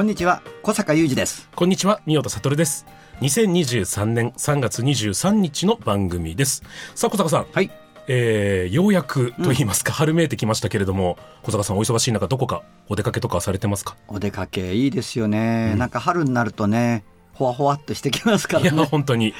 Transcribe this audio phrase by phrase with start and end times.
[0.00, 2.86] こんにちは小坂雄二ですこんにちは、三代田悟です。
[3.20, 6.62] 2023年3月23日の番組です。
[6.94, 7.46] さあ、小坂さん。
[7.52, 7.70] はい
[8.08, 13.94] えー、ようやくと言いますか、春めいてきましたけれども、小坂さんお忙しい中、どこかお出かけとかされてますか？
[14.08, 19.34] お出かけいいですよね、なんか春になるとねほわほわっとしてきますかいや、らね本当に。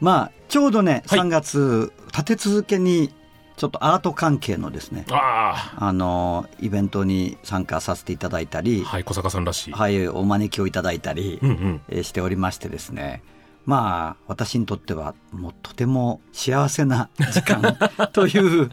[0.00, 3.14] まあちょうどねはい3月、立て続けに
[3.60, 9.74] ちょっとアート関係のですねああのイベントに参加させていただいたりあ、はい、小坂さんらしい。
[9.74, 13.22] はい、お招きをいただいたり、うんしておりましてですね
[13.66, 17.76] まあ私にとってはもうとても幸せな時間
[18.14, 18.70] という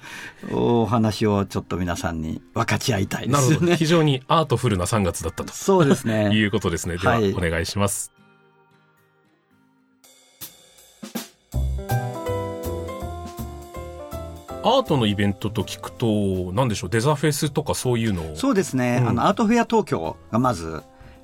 [0.54, 3.60] お話をちょっと皆さんに分かち合いたいでなるほど。
[3.60, 3.76] すね。
[3.76, 5.52] 非常にアートフルな3月だったと。
[5.52, 6.30] そうですね。
[6.34, 6.96] いうことですね。
[6.96, 8.17] では、はいお願いします。
[14.68, 18.36] アートのイベントと聞くと、なんでしょう、デザフェスとかそういうのを。
[18.36, 20.82] そうですね、うんあのアートフェア東京がまず、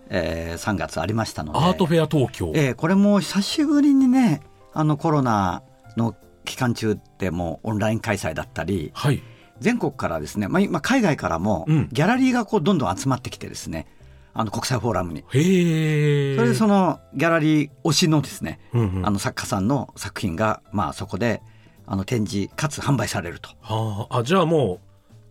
[0.09, 2.52] えー3月ありましたのでアートフェア東京。
[2.55, 4.41] えーこれも久しぶりにね
[4.73, 5.63] あのコロナ
[5.97, 9.22] の期間中ってもうオンライン開催だったりはい。
[9.59, 13.88] 全国からですね、まあ、今海外からもうんギャラリーがこうどんどん集まってきてですね
[14.33, 15.19] あの国際フォーラムに。
[15.19, 16.35] へえ。
[16.35, 21.41] それでそのギャラリー推しのですね、うんうんあの作家さんの作品が、まあ、そこで
[21.85, 23.49] あの展示かつ販売されると。
[23.61, 24.79] はあ、あ、じゃあも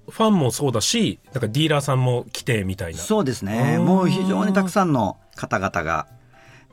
[0.09, 2.99] う、ファンもそうだし、なんかディーラーさんも来てみたいな。
[2.99, 3.79] そうですね。
[3.79, 6.07] もう非常にたくさんの方々が。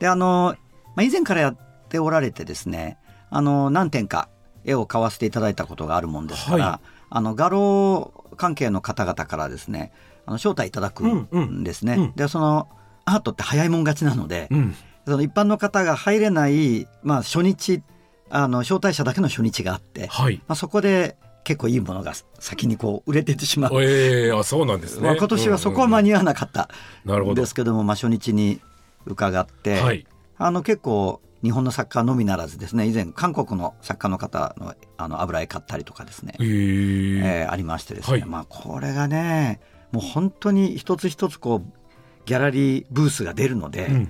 [0.00, 0.56] であの、
[0.96, 1.56] まあ、以前からやっ
[1.88, 2.98] ておられてですね
[3.30, 4.28] あの何点か
[4.64, 6.80] 絵を買わせていただいたことがあるもんですから、は
[7.10, 9.92] あの画廊関係の方々からですね
[10.26, 12.12] あの招待いただくうんうんんですね、うん。
[12.16, 12.68] でその
[13.04, 14.74] アートって早いもん勝ちなので、うん。
[15.06, 17.82] その一般の方が入れない、まあ、初日
[18.30, 20.36] あの招待者だけの初日があって、はい。
[20.46, 25.06] まあ、そこで結構いいものが先にこう売れててしまうええあ、そうなんですね。
[25.06, 26.68] まあ、今年はそこは間に、に合わなかった
[27.04, 28.60] なるほどんですけども、まあ、初日に
[29.06, 30.06] 伺って、はい。
[30.38, 39.60] あの結構日本の作家のみならずですね以前韓国の作家の方のあの油絵買ったりとかですね、へええーありましてですね、はいまあ、これがね
[39.92, 41.80] もう本当に一つ一つこう
[42.26, 44.08] ギャラリーブースが出るので、うん。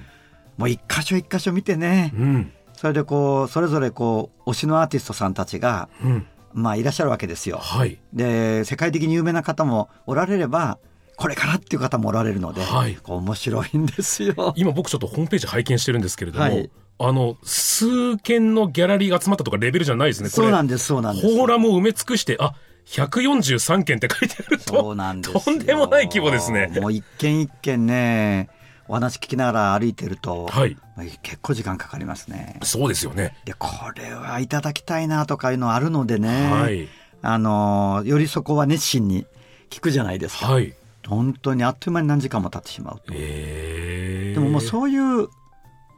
[0.57, 2.53] もう一箇所一箇所見てね、うん。
[2.81, 6.27] それでこうそれぞれこう推しのアーティストさんたちが、うん。
[6.53, 7.59] まあ、いらっしゃるわけですよ。
[7.59, 7.99] はい。
[8.15, 10.79] で世界的に有名な方もおられれば
[11.17, 14.55] これからっていう方もおられるので、はい面白いんですよ。
[14.57, 20.31] 今僕ちょっとホームページ拝見してるんですけれども、はいあの、数件のギャラリーが集まったとかレベルじゃないですね。
[20.31, 21.29] そうなんですそうなんです。
[21.29, 22.55] フォーラムを埋め尽くして、あ、
[22.87, 26.73] 143件って書いてあると、そうなんですよとんでもない規模ですね。
[26.81, 28.49] もう一軒一軒ね
[28.91, 30.77] お話聞きながら歩いてると、はい。
[31.23, 32.59] 結構時間かかりますね。
[32.65, 33.37] そうですよね。
[33.45, 36.89] でこれはいただきたいなとかいうのあるのでね、はい。
[37.23, 39.27] あのよりそこは熱心に
[39.71, 40.53] 聞くじゃないですか。
[40.55, 40.75] はい。
[41.07, 43.15] 本当にあっという間に何時間も経ってしまうと。
[43.15, 45.29] ええでももうそういう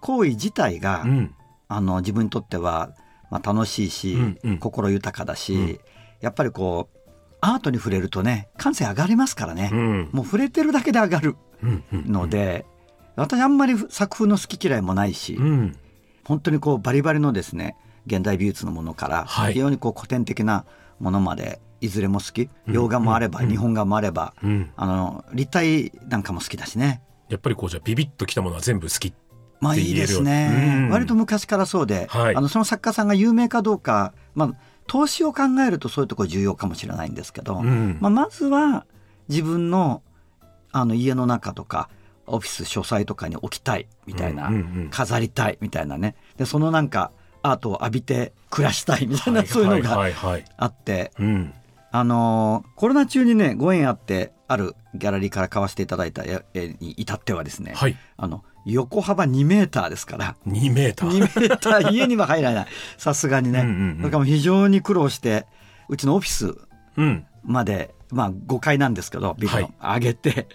[0.03, 1.35] 行為自体が、うん。
[1.69, 2.91] あの自分にとっては、
[3.31, 5.81] まあ、楽しいし、うんうん心豊かだし、うん
[6.21, 6.99] やっぱりこう
[7.41, 10.11] アートに触れるとね感性上がりますからね、うん。
[10.13, 11.85] もう触れてるだけで上がるうん。
[11.93, 12.67] うんの、で、
[13.17, 15.77] 私あんまり作風の好き嫌いもないし、うん。
[16.25, 19.53] 本当にこうバリバリのですね現代美術のものから、はい。
[19.53, 20.65] 非常にこう古典的な
[20.99, 22.49] ものまでいずれも好き。
[22.67, 22.75] うん。
[22.75, 23.49] 洋画もあれば、うん。
[23.49, 24.71] 日本画もあれば、うん。
[24.77, 27.03] あの立体なんかも好きだしね。
[27.29, 29.15] やっぱりこう、じゃあビビッときたものは全部好き。
[29.61, 30.51] まあいいですね、
[30.85, 30.91] うん。
[30.91, 32.37] 割と昔からそうで、はい。
[32.37, 34.55] あのその作家さんが有名かどうか、まあ、
[34.89, 37.97] 投資を考えるとそういうところ重要かもしれないんですけど、うん。
[38.01, 38.87] まあ、まずは
[39.29, 40.03] 自分の
[40.73, 41.89] あの家の中とか
[42.27, 44.51] オフィス書斎とかに置きたいみたいな、
[44.91, 47.11] 飾りたいみたいなねでそのなんか
[47.43, 50.07] アートを浴びて暮らしたいみたいな、そういうのが。
[50.57, 51.55] あって、うん。
[51.95, 57.97] あのーコロナ中にねご縁あってあるギャラリーから買わせていただいた絵絵に至ってはですね、はい。
[58.17, 61.41] あの横幅2メーターですから2メータ2ー。
[61.41, 62.67] メーター家には入らない
[62.97, 65.47] さすがにね、うんうんうんだからもう非常に苦労して
[65.89, 66.55] うちのオフィス
[66.97, 67.27] うん。
[67.45, 70.47] まで、まあ、5階なんですけどビルの、はい上げて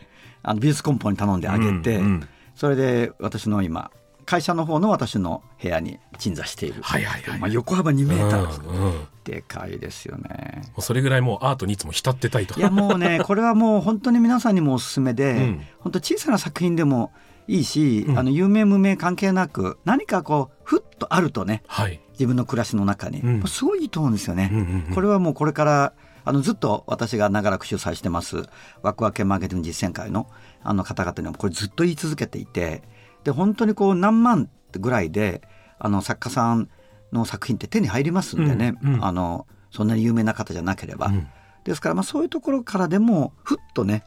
[0.47, 2.29] あの美術コンポに頼んで上げて、うんうん。
[2.55, 3.91] それで私の今
[4.25, 7.39] 会社の方の私の部屋に鎮座している、はいはいはい。
[7.39, 8.81] まあ、横幅2メーターです、うんうん。
[8.81, 8.93] も
[9.25, 10.61] でかいですよね。
[10.77, 12.57] うそれぐらいもうアートにいつも浸ってたいと。
[12.57, 15.61] いやもうね これはもう本当に皆さんにもおすすめで、うん。
[15.79, 17.11] 本当小さな作品でも
[17.49, 18.19] いいし、うん。
[18.19, 23.47] あの有名無名関係なく何かこうふっとあるとねはい、自分の暮らしの中に、うん。
[23.47, 24.49] すごいいいと思うんですよね。
[24.53, 24.95] うんうんうん。
[24.95, 25.93] これはもうこれから
[26.27, 28.43] あのずっと私が長らく主催してます
[28.81, 30.27] ワクワクマーケティング実践会の
[30.61, 32.83] あの方々にもこれずっと言い続けていて
[33.23, 35.41] で本当にこう何万ぐらいで
[35.79, 36.69] あの作家さん
[37.11, 39.05] の作品って手に入りますんでね、うんうん。
[39.05, 41.07] あのそんなに有名な方じゃなければ。
[41.07, 41.27] うん。
[41.63, 44.03] ですからまあそういうところからでもふっとね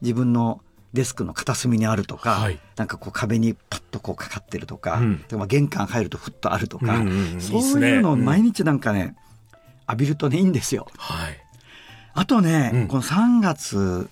[0.00, 0.60] 自分の
[0.92, 2.58] デスクの片隅にあるとか、はい。
[2.76, 5.24] なんかこう壁にパッとこうかかってるとか、うん。
[5.28, 7.40] でまあ玄関入るとふっとあるとか、うんうんうん。
[7.40, 9.14] そういうのをうん毎日なんかね、
[9.88, 10.88] 浴びるとねいいんですよ。
[10.96, 11.38] はい
[12.14, 12.88] あとね、うん。
[12.88, 14.08] この3月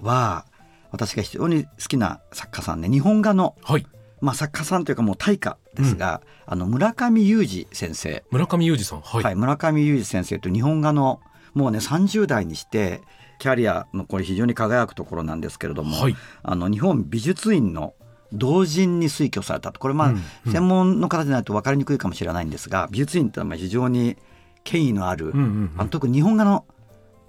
[0.00, 0.44] は
[0.90, 3.86] 私が非常に好きな作家さんね日本画の、はい。
[4.20, 8.22] まあ、作家さんというかもう大家ですが、あの村上裕二先生。
[8.30, 11.20] 村上裕二さんはい、はい、村上裕二先生という日本画の
[11.54, 13.00] もうね30代にして
[13.38, 16.16] キャリアのこれ非常に輝くところなんですけれども、はい。
[16.42, 17.94] あの日本美術院の
[18.32, 19.80] 同人に推挙されたと。
[19.80, 20.52] これまあ、うんうん。
[20.52, 24.16] 専門の方でないと分かりにくいかもしれないんですが美術院ってのはまあ非常に
[24.62, 25.72] 権威のある、うんうんうん。
[25.78, 26.66] あの特に日本画の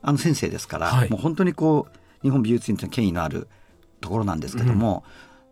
[0.01, 1.09] あの先生ですから、はい。
[1.09, 3.47] もう本当にこう日本美術院という権威のある
[3.99, 5.03] ところなんですけども、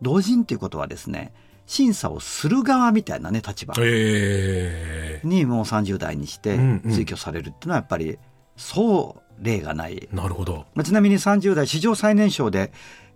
[0.02, 1.32] 同人っていうことはですね
[1.66, 3.74] 審査をする側みたいなね立場。
[3.78, 6.92] えにもう30代にしてうんうん。
[6.92, 8.18] 推挙されるっていうのはやっぱり
[8.56, 10.66] そう例がない、ー、なるほど。
[10.74, 12.72] まあ、ちなみに30代史上最年少で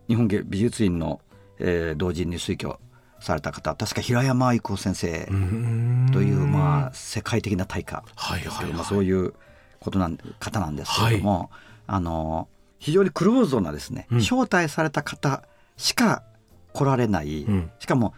[0.09, 1.21] 日本芸美術院の、
[1.59, 2.79] えー同人に推挙
[3.21, 5.27] された方確か平山愛子先生
[6.13, 8.73] という、まあ、世界的な大家はいですけど、はいはい。
[8.75, 9.35] まあ、そういう
[9.85, 11.51] ことなん方なんですけれども、
[11.87, 12.49] あの
[12.79, 14.19] 非常にクローズドなですね、うん。
[14.19, 15.45] 招待された方
[15.77, 16.23] しか
[16.73, 17.71] 来られない、うん。
[17.79, 18.15] しかも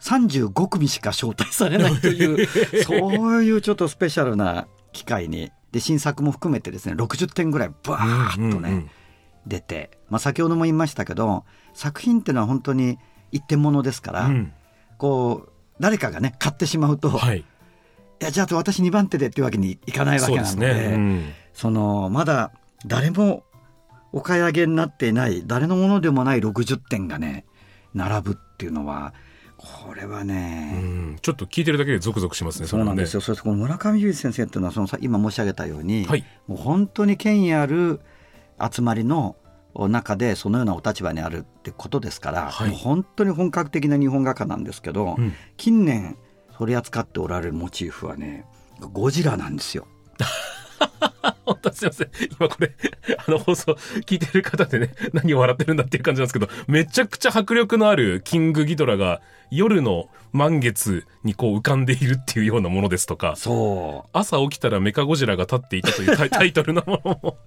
[0.00, 2.46] 35組しか招待されないという
[2.84, 2.94] そ
[3.38, 8.90] ういうちょっとスペシャルな機会にで新作も含めてですね60点ぐらいバーッとね、うんうんうん。
[9.46, 11.44] 出て、まあ、先ほども言いましたけど
[11.74, 12.98] 作品っていうのは本当に
[13.30, 14.52] 一点物ですから、うん。
[14.96, 17.44] こう誰かがね買ってしまうと、はい
[18.20, 21.32] いやじゃあ私2番手でっていうわけにいかないわけなのでね、うん。
[21.52, 22.52] そのまだ
[22.86, 23.44] 誰も
[24.12, 27.44] お買い上げになっていない誰のものでもない60点がね
[27.94, 29.14] 並ぶっていうのは
[29.56, 31.18] これはうね、ん。
[31.22, 33.18] ちょっと聞いてるだけでゾクゾクしますねそうなんですよ。
[33.18, 36.24] よそしてこの村上裕二先生っていうのはそのさ今申し上げたように、はい。
[36.46, 38.00] もう本当に権威ある
[38.72, 39.36] 集まりの
[39.74, 42.70] 中でそのようなお立場にあるってことですから、はい。
[42.70, 45.32] もう本当に本格的な日本画家なんですけど、うん。
[45.56, 46.16] 近年
[46.58, 48.44] 取り扱っておられるモチーフはね
[48.80, 49.86] ゴジラなんですよ。
[51.44, 52.10] 本当すいません。
[52.38, 52.74] 今これ
[53.26, 53.72] あの放送
[54.06, 59.20] 聞いてる方でね何を笑ってるんだっていう感じなんですけどめちゃくちゃ迫力のあるキングギドラが
[59.50, 64.08] 夜の満月にこう浮かんでいるっていうようなものですとかそう。
[64.12, 67.38] 朝起きたらメカゴジラが立っていたというタイ タイトルのものも。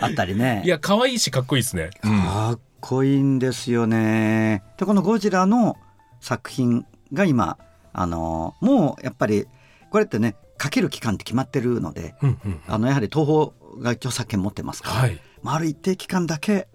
[0.00, 0.62] あったりね。
[0.64, 2.22] いや可愛いしかっこいいですね、うん。
[2.22, 4.62] かっこいいんですよね。
[4.78, 5.76] でこのゴジラの
[6.20, 7.58] 作品が今
[8.00, 9.46] あのもうやっぱり
[9.90, 15.20] これってねかける期間って決まってるのでうんうんあのやはり東宝が著作権持ってますから、はい。
[15.42, 16.68] まあ、ある一定期間だけ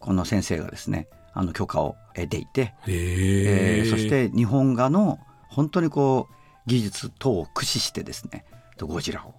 [0.00, 5.18] この先生がですねあの許可を得ていて、へええーそして日本画の
[5.48, 6.34] 本当にこう
[6.66, 8.44] 技術等を駆使してですね
[8.78, 9.34] ゴジラを。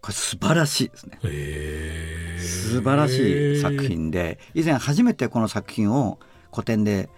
[0.00, 1.18] これ素晴らしいですね。
[1.24, 6.18] へえ素晴らしい作品で以前初めてこの作品を
[6.50, 7.10] 個展で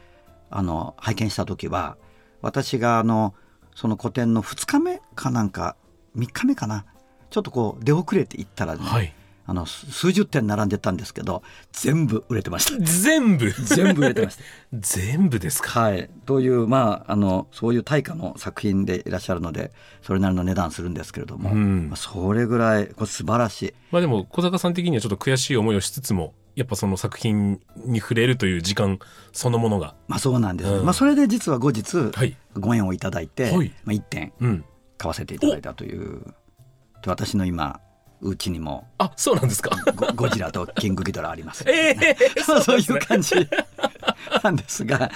[0.50, 1.96] あの拝見した時は
[2.40, 3.34] 私があの
[3.74, 5.76] その個展の2日目かなんか
[6.16, 6.84] 3日目かな。
[7.30, 9.14] ちょっとこう出遅れていったらね、はい。
[9.44, 12.84] あの数数十点並んでたんですけど全部売れてました。
[12.84, 13.50] 全部？
[13.50, 14.42] 全部売れてました。
[14.72, 15.80] 全部ですか？
[15.80, 16.10] はい。
[16.26, 21.88] というまああのそういう大家の作品でいらっしゃるのでそれなりの値段するんですけれども、うん。
[21.88, 23.74] まあそれぐらいこれ素晴らしい。
[23.90, 28.98] まあでも小坂さん的にはちょっと悔しい思いをしつつもやっぱその作品に触れるという時間
[29.32, 29.94] そのものが。
[30.08, 30.84] まあそうなんです、うん。
[30.84, 32.36] まあそれで実は後日はい。
[32.58, 33.72] ご縁をいただいて、はい。
[33.84, 34.64] まあ、1点うん。
[34.98, 36.20] 買わせていただいたという
[37.02, 37.80] で私の今
[38.20, 39.70] うちにもあそうなんですか。
[39.96, 41.64] ゴゴジラとキングギドラあります。
[41.68, 43.34] ええ そうそういう感じ
[44.44, 45.10] なんですが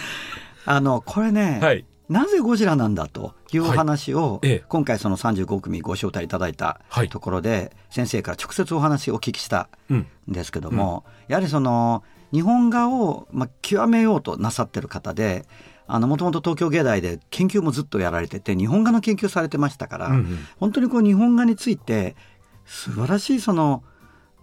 [0.64, 7.08] あのこれね、はいなぜゴジラなんだというお話を、今回その35組ご招待いただいたはい。
[7.08, 9.96] ところで、先生から直接お話をお聞きしたうん。
[9.98, 15.46] んですけども、やはりその日本画を、まあ、極めようとなさってる方で
[15.88, 20.38] もともと東京芸大で研究もずっとやられてて日本画の研究されてましたから、うんうん。
[20.58, 22.16] 本当にこう日本画について
[22.64, 23.82] 素晴らしいその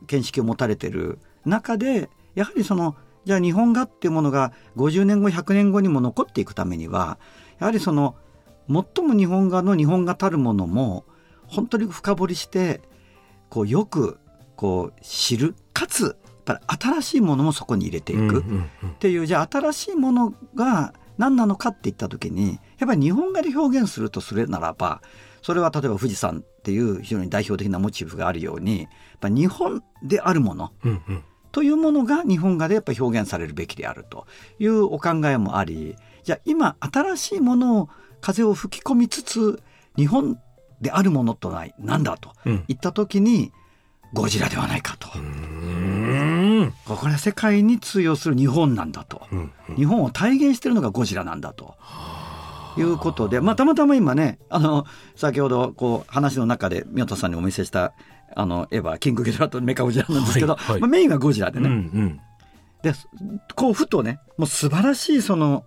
[0.07, 7.17] 見識を持たれてる中でやはりそのじゃあ日本画っていうものが50年後100年後にも残っていくためには
[7.59, 8.15] やはりその
[8.67, 11.05] 最も日本画の日本画たるものも
[11.47, 12.81] 本当に深掘りして
[13.49, 14.19] こうよく
[14.55, 18.43] こう知るかつやっぱり新しいものもそこに入れていく。
[18.85, 25.01] っていうじゃあ新しいものが何なのかって言った時にやっぱり日本画で表現するとするならば
[25.41, 34.25] それは例えば富士山っていう非常に代表的なモチーフがあるようにやっぱ日本であるものうんうんというものが日本画でやっぱ表現されるべきであると
[34.59, 39.61] いうお考えもありじゃあ今新しいものを風を吹き込みつつ
[39.95, 40.39] 日本
[40.81, 43.53] であるものとは何だとうん言った時に
[44.13, 45.09] ゴジラではないかと。
[46.85, 49.23] これは世界に通用する日本なんだと。
[49.31, 51.75] うんうん日本を体現してるのがゴジラなんだと。
[52.77, 57.93] いうことで、まあ、たまたま今ね、あの、先ほど、こう、話の中で、宮田さんにお見せした、
[58.35, 61.73] あの、絵は、キングギドラとメカゴジラなんですけど、はいはいまあ、メインはゴジラでうんうね。
[62.03, 62.21] ん
[62.81, 62.93] で、
[63.55, 65.65] こう、ふとね、もう素晴らしい、その、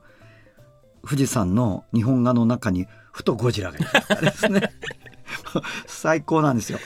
[1.05, 3.81] 富士山の日本画の中に、ふとゴジラがい
[4.21, 4.71] ですね。
[5.87, 6.79] 最高なんですよ。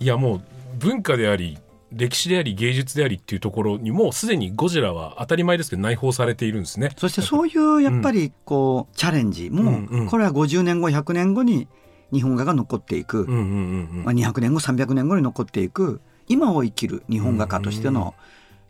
[0.00, 0.42] いやもう
[0.78, 1.58] 文化であり
[1.92, 6.90] 歴史であり芸術でありっていうところにもうすでにゴジラは当たり前ですけど内包されているんですね。
[6.96, 11.66] そしてそういうやっぱりこうチャレンジもうんうんこれは50年後100年後に
[12.12, 16.00] 日本画が残っていく、うんうんうんまあ、200年後300年後に残っていく。
[16.28, 18.14] 今を生きる日本画家としての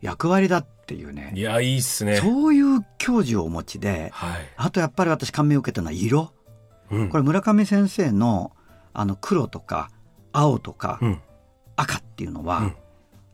[0.00, 1.12] 役割だっていううん。
[1.12, 2.16] いねやいいっすね。
[2.16, 4.40] そういう教授をお持ちではい。
[4.56, 6.32] あとやっぱり私感銘を受けたのは色。
[6.90, 7.08] うん。
[7.08, 8.52] これ村上先生の
[8.92, 9.90] あの黒とか
[10.32, 11.20] 青とかうん。
[11.76, 12.76] 赤っていうのはうん。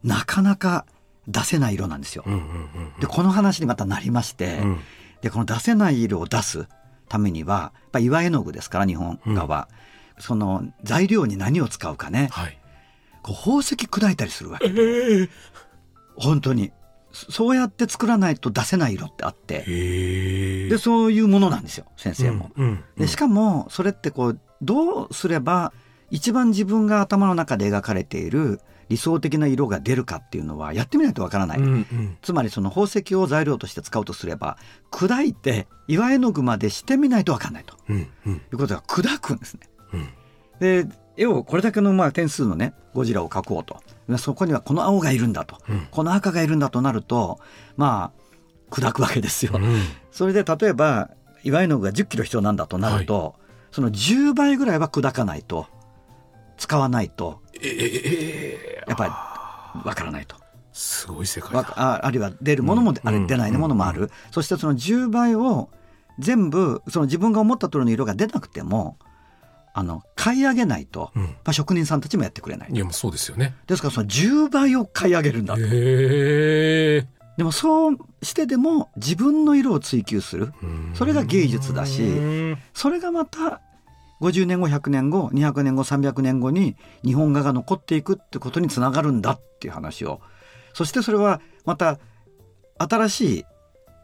[0.03, 0.87] なかなか
[1.29, 2.25] 出せない色なんですよ。
[2.27, 2.31] う。
[2.31, 4.81] んうんうんでこの話にまたなりまして、うん。
[5.21, 6.67] でこの出せない色を出す
[7.09, 9.69] ためにはやっぱ岩絵の具ですから日本画は、
[10.19, 12.59] その材料に何を使うかねはい。
[13.23, 15.29] こう宝石砕いたりするわけええ
[16.17, 16.73] 本当に
[17.13, 19.65] そそうやって作らないと出せない色ってあって。
[20.69, 22.51] でそういうものなんですよ先生も。
[22.57, 25.73] うんうんでしかもそれってこうどうすれば
[26.11, 31.59] 一番自分が頭の中で描かれている理想的な色が出るかっていうのはやってみないとわからない。
[31.59, 34.59] うんうんつまりその宝石を材料として使うとすれば
[34.91, 39.61] 砕いて岩絵の具までしてみないとわかんないとうんうんいうことが砕くんですね。
[39.95, 40.09] うん
[40.61, 40.87] で
[41.17, 43.83] 絵をこれだけのまあ点数のねゴジラを描こうと。
[44.19, 45.89] そこにはこの青がいるんだと、うん。
[45.91, 47.41] この赤がいるんだとなると
[47.77, 48.25] まあ
[48.71, 49.53] 砕くわけですよ。
[49.55, 49.83] うん。
[50.11, 51.11] それで例えば
[51.43, 53.35] 岩絵の具が10キロ必要なんだとなると、
[53.71, 55.67] その10倍ぐらいは砕かないと。
[56.57, 57.41] 使わないと。
[57.55, 59.11] えええやっぱり
[59.89, 60.37] わからないと。
[60.73, 61.73] すごい世界わだ。
[61.77, 65.69] ああるいは出るものも、あれうん出ないものもある、そしてその10倍を
[66.19, 68.99] 全部その自分が思った通りの色が出なくても
[69.77, 73.55] あの買い上げないと、うんまあ、職人さんたちもやってくれないいやもうそうですよね。
[73.67, 75.61] ですからその10倍を買い上げるんだと。
[75.61, 80.53] でもそうしてでも自分の色を追求する
[80.95, 83.61] それが芸術だしうんそれがまた
[84.21, 90.21] 50年後100年後200年後300年後に日本画が残っていくってことにつながるんだっていう話を
[90.75, 91.99] そしてそれはまた
[92.79, 93.45] 新しい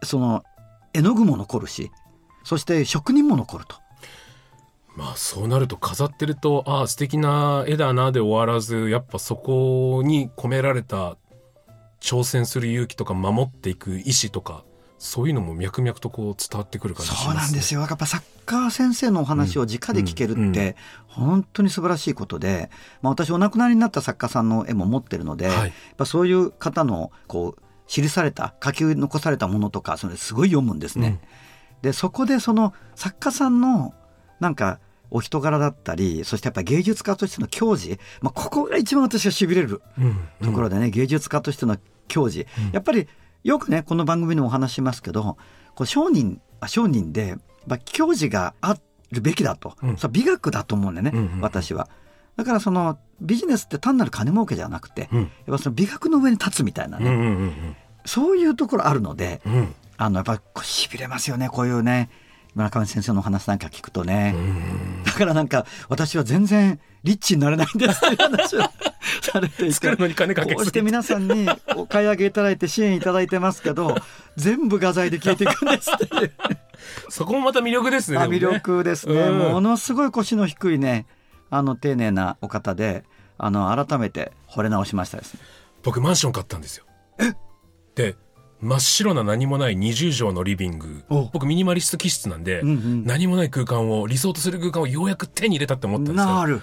[0.03, 0.43] その
[0.93, 1.93] 絵の具も残るし
[2.43, 3.77] そして職人も残ると。
[5.01, 11.17] まあそうなると飾ってるとああ素敵な絵だなで終わらずやっぱそこに込められた
[12.01, 14.63] 挑戦する勇気とか守っていく意志とか
[14.99, 17.81] そういうのも脈々とこう伝わってくる感じします、そうなんですよ。
[17.81, 17.87] よ。
[17.89, 20.77] やっぱサッカー先生のお話を直で聞けるうんうんって
[21.07, 22.69] 本当に素晴らしいことで、
[23.01, 31.19] まあ、私お亡くなりになった作家さんの絵も持ってるので、はいやっぱそういう方のこう記された書き残されたものとかそれすごい読むんですね。
[31.81, 33.95] でそこでその作家さんの
[34.39, 41.77] なんかお人柄だったりそしてやっぱ芸術家としての矜持、まあ、ここが一番私がしびれるうんところでね、芸術家としての
[42.09, 42.71] 矜持、うん。
[42.73, 43.09] やっぱり
[43.45, 45.37] よくねこの番組でもお話ししますけど
[45.75, 47.37] こう商人あ商人で、
[47.67, 48.77] まあ、矜持があ
[49.13, 49.97] るべきだと、うん。
[49.97, 51.89] それは美学だと思うんだよね、うんうん私は。
[52.37, 55.21] だからそのビジネスって単なる金儲けじゃなくて、うん。
[55.21, 57.77] やっぱその美学の上に立つみたいなね、うんうんうん
[58.07, 59.55] そういうところあるのでうん。
[59.55, 62.09] うんあのやっぱりしびれますよねこういうね
[62.55, 64.35] 村上先生のお話なんか聞くとね。
[64.37, 68.61] うんだからなんか私は全然リッチになれないんですっていう話を
[69.23, 73.95] されていて作るのに金かけこうして皆さんにお買い上げいただいて支援いただいてますけど
[74.37, 76.33] 全部画材で消えていくんですっていう
[77.09, 78.19] そこもまた魅力ですね。
[78.19, 81.07] 魅力ですね、うんものすごい腰の低いね
[81.51, 83.05] あの丁寧なお方で
[83.37, 85.41] あの改めて惚れ直しましたですね
[85.83, 86.85] 僕マンション買ったんですよ。
[87.95, 88.17] で
[88.61, 91.05] 真っ白な何もない20畳のリビング。
[91.09, 91.25] お。
[91.33, 93.05] 僕ミニマリスト気質なんで、うんうん。
[93.05, 96.35] 何もない空間を理想とする空間をようやく手に入れたって思ったんですよ。
[96.35, 96.63] なる。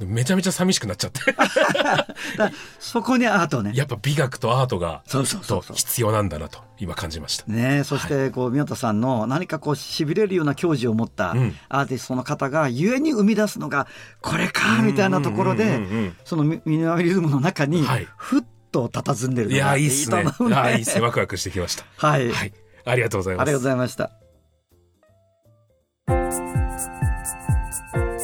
[0.00, 1.20] めちゃめちゃ寂しくなっちゃって。
[2.80, 3.72] そこにアートね。
[3.74, 7.44] やっぱ美学とアートが、そうそうそう必要なんだなと、今感じました。
[7.46, 11.54] ねそしてこう宮田さんの何かこうしびれるような教授を持ったうん。
[11.68, 13.86] アーティストの方がゆえに生み出すのが
[14.20, 18.08] これかみたいなところでそのミミニマリズムの中にはい。
[18.16, 18.42] ふっ
[18.74, 20.24] と佇んでるいやー、いいいいっすね。
[20.24, 20.56] と思うね。
[20.56, 21.00] あーいいっすね。
[21.00, 21.84] ワクワクしてきました。
[21.96, 22.52] はい、はい。
[22.84, 23.42] ありがとうございます。
[23.42, 24.10] ありがとうございました。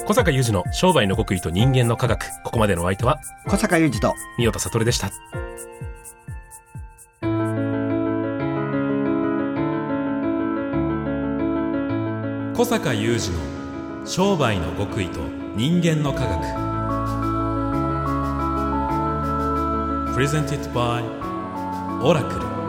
[0.07, 2.26] 小坂雄二の商売の極意と人間の科学。
[2.42, 5.11] ここまでのお相手は、小坂雄二と三代田悟でした。
[12.57, 15.21] 小坂雄二の商売の極意と
[15.54, 16.70] 人間の科学
[20.21, 21.03] Presented by
[22.03, 22.60] オラクル